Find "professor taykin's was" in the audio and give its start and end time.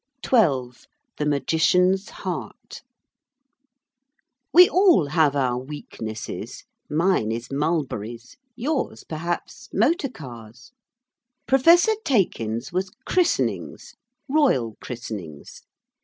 11.45-12.89